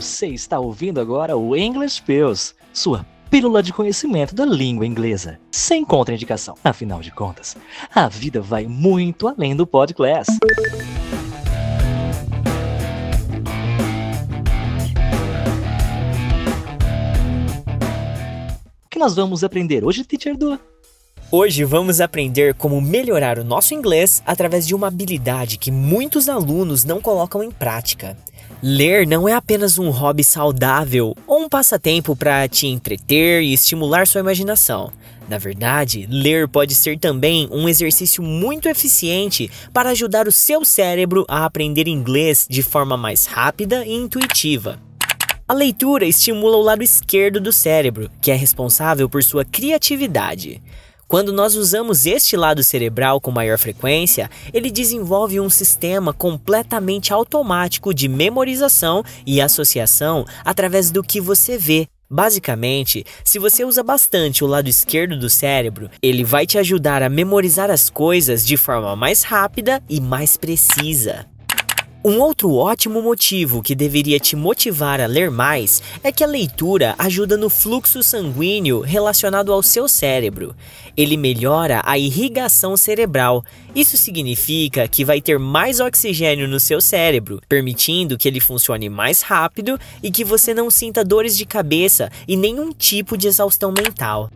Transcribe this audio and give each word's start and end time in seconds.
Você 0.00 0.28
está 0.28 0.58
ouvindo 0.58 0.98
agora 0.98 1.36
o 1.36 1.54
English 1.54 2.00
Pills, 2.00 2.54
sua 2.72 3.04
pílula 3.30 3.62
de 3.62 3.70
conhecimento 3.70 4.34
da 4.34 4.46
língua 4.46 4.86
inglesa, 4.86 5.38
sem 5.52 5.84
contraindicação. 5.84 6.56
Afinal 6.64 7.02
de 7.02 7.10
contas, 7.10 7.54
a 7.94 8.08
vida 8.08 8.40
vai 8.40 8.66
muito 8.66 9.28
além 9.28 9.54
do 9.54 9.66
podcast. 9.66 10.32
O 18.82 18.88
que 18.88 18.98
nós 18.98 19.14
vamos 19.14 19.44
aprender 19.44 19.84
hoje, 19.84 20.02
Teacher 20.02 20.34
Du? 20.34 20.58
Hoje 21.32 21.62
vamos 21.62 22.00
aprender 22.00 22.54
como 22.54 22.80
melhorar 22.80 23.38
o 23.38 23.44
nosso 23.44 23.72
inglês 23.72 24.20
através 24.26 24.66
de 24.66 24.74
uma 24.74 24.88
habilidade 24.88 25.58
que 25.58 25.70
muitos 25.70 26.28
alunos 26.28 26.82
não 26.82 27.00
colocam 27.00 27.40
em 27.40 27.52
prática. 27.52 28.16
Ler 28.60 29.06
não 29.06 29.28
é 29.28 29.32
apenas 29.32 29.78
um 29.78 29.90
hobby 29.90 30.24
saudável 30.24 31.14
ou 31.28 31.42
um 31.42 31.48
passatempo 31.48 32.16
para 32.16 32.48
te 32.48 32.66
entreter 32.66 33.44
e 33.44 33.52
estimular 33.52 34.08
sua 34.08 34.20
imaginação. 34.20 34.92
Na 35.28 35.38
verdade, 35.38 36.04
ler 36.10 36.48
pode 36.48 36.74
ser 36.74 36.98
também 36.98 37.48
um 37.52 37.68
exercício 37.68 38.24
muito 38.24 38.68
eficiente 38.68 39.48
para 39.72 39.90
ajudar 39.90 40.26
o 40.26 40.32
seu 40.32 40.64
cérebro 40.64 41.24
a 41.28 41.44
aprender 41.44 41.86
inglês 41.86 42.44
de 42.50 42.60
forma 42.60 42.96
mais 42.96 43.26
rápida 43.26 43.86
e 43.86 43.94
intuitiva. 43.94 44.80
A 45.46 45.54
leitura 45.54 46.04
estimula 46.04 46.56
o 46.56 46.62
lado 46.62 46.82
esquerdo 46.82 47.40
do 47.40 47.52
cérebro, 47.52 48.10
que 48.20 48.32
é 48.32 48.34
responsável 48.34 49.08
por 49.08 49.22
sua 49.22 49.44
criatividade. 49.44 50.60
Quando 51.10 51.32
nós 51.32 51.56
usamos 51.56 52.06
este 52.06 52.36
lado 52.36 52.62
cerebral 52.62 53.20
com 53.20 53.32
maior 53.32 53.58
frequência, 53.58 54.30
ele 54.54 54.70
desenvolve 54.70 55.40
um 55.40 55.50
sistema 55.50 56.12
completamente 56.12 57.12
automático 57.12 57.92
de 57.92 58.06
memorização 58.06 59.02
e 59.26 59.40
associação 59.40 60.24
através 60.44 60.92
do 60.92 61.02
que 61.02 61.20
você 61.20 61.58
vê. 61.58 61.88
Basicamente, 62.08 63.04
se 63.24 63.40
você 63.40 63.64
usa 63.64 63.82
bastante 63.82 64.44
o 64.44 64.46
lado 64.46 64.68
esquerdo 64.68 65.18
do 65.18 65.28
cérebro, 65.28 65.90
ele 66.00 66.22
vai 66.22 66.46
te 66.46 66.58
ajudar 66.58 67.02
a 67.02 67.08
memorizar 67.08 67.72
as 67.72 67.90
coisas 67.90 68.46
de 68.46 68.56
forma 68.56 68.94
mais 68.94 69.24
rápida 69.24 69.82
e 69.90 70.00
mais 70.00 70.36
precisa. 70.36 71.26
Um 72.02 72.18
outro 72.18 72.54
ótimo 72.54 73.02
motivo 73.02 73.60
que 73.62 73.74
deveria 73.74 74.18
te 74.18 74.34
motivar 74.34 75.02
a 75.02 75.06
ler 75.06 75.30
mais 75.30 75.82
é 76.02 76.10
que 76.10 76.24
a 76.24 76.26
leitura 76.26 76.94
ajuda 76.96 77.36
no 77.36 77.50
fluxo 77.50 78.02
sanguíneo 78.02 78.80
relacionado 78.80 79.52
ao 79.52 79.62
seu 79.62 79.86
cérebro. 79.86 80.56
Ele 80.96 81.18
melhora 81.18 81.82
a 81.84 81.98
irrigação 81.98 82.74
cerebral. 82.74 83.44
Isso 83.74 83.98
significa 83.98 84.88
que 84.88 85.04
vai 85.04 85.20
ter 85.20 85.38
mais 85.38 85.78
oxigênio 85.78 86.48
no 86.48 86.58
seu 86.58 86.80
cérebro, 86.80 87.38
permitindo 87.46 88.16
que 88.16 88.26
ele 88.26 88.40
funcione 88.40 88.88
mais 88.88 89.20
rápido 89.20 89.78
e 90.02 90.10
que 90.10 90.24
você 90.24 90.54
não 90.54 90.70
sinta 90.70 91.04
dores 91.04 91.36
de 91.36 91.44
cabeça 91.44 92.10
e 92.26 92.34
nenhum 92.34 92.72
tipo 92.72 93.14
de 93.14 93.28
exaustão 93.28 93.72
mental. 93.72 94.30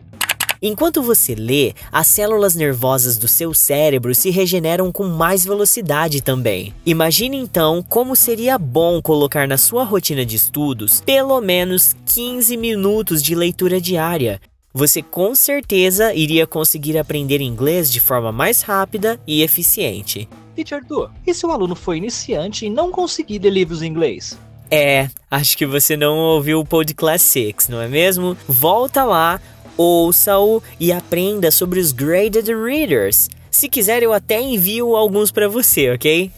Enquanto 0.67 1.03
você 1.03 1.35
lê, 1.35 1.75
as 1.91 2.07
células 2.07 2.55
nervosas 2.55 3.19
do 3.19 3.27
seu 3.27 3.53
cérebro 3.53 4.15
se 4.15 4.31
regeneram 4.31 4.91
com 4.91 5.03
mais 5.03 5.45
velocidade 5.45 6.21
também. 6.21 6.73
Imagine 6.83 7.37
então 7.37 7.85
como 7.87 8.15
seria 8.15 8.57
bom 8.57 8.99
colocar 8.99 9.47
na 9.47 9.59
sua 9.59 9.83
rotina 9.83 10.25
de 10.25 10.35
estudos 10.35 11.01
pelo 11.01 11.39
menos 11.39 11.95
15 12.07 12.57
minutos 12.57 13.21
de 13.21 13.35
leitura 13.35 13.79
diária. 13.79 14.41
Você 14.73 15.03
com 15.03 15.35
certeza 15.35 16.15
iria 16.15 16.47
conseguir 16.47 16.97
aprender 16.97 17.41
inglês 17.41 17.91
de 17.91 17.99
forma 17.99 18.31
mais 18.31 18.63
rápida 18.63 19.19
e 19.27 19.43
eficiente. 19.43 20.27
Teacher 20.55 20.83
Du, 20.83 21.07
e 21.27 21.31
se 21.31 21.45
o 21.45 21.51
aluno 21.51 21.75
for 21.75 21.93
iniciante 21.93 22.65
e 22.65 22.71
não 22.71 22.89
conseguir 22.89 23.37
ler 23.37 23.51
livros 23.51 23.83
em 23.83 23.87
inglês? 23.87 24.35
É, 24.71 25.09
acho 25.29 25.55
que 25.57 25.65
você 25.65 25.95
não 25.95 26.17
ouviu 26.17 26.59
o 26.59 26.65
Podcast 26.65 27.27
6, 27.27 27.67
não 27.69 27.79
é 27.79 27.87
mesmo? 27.87 28.35
Volta 28.47 29.03
lá, 29.03 29.39
ouça-o 29.77 30.61
e 30.79 30.91
aprenda 30.91 31.51
sobre 31.51 31.79
os 31.79 31.91
Graded 31.91 32.47
Readers. 32.53 33.29
Se 33.49 33.69
quiser, 33.69 34.03
eu 34.03 34.11
até 34.13 34.41
envio 34.41 34.95
alguns 34.95 35.31
para 35.31 35.47
você, 35.47 35.91
ok? 35.91 36.31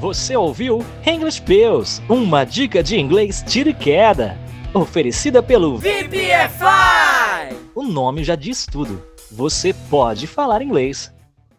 Você 0.00 0.36
ouviu 0.36 0.84
English 1.06 1.42
Pills, 1.42 2.00
uma 2.08 2.44
dica 2.44 2.82
de 2.82 2.98
inglês 2.98 3.44
tira 3.46 3.70
e 3.70 3.74
queda, 3.74 4.38
oferecida 4.72 5.42
pelo 5.42 5.76
VPFI! 5.76 7.56
O 7.74 7.82
nome 7.82 8.22
já 8.24 8.36
diz 8.36 8.64
tudo. 8.64 9.02
Você 9.30 9.74
pode 9.90 10.26
falar 10.26 10.62
inglês. 10.62 11.12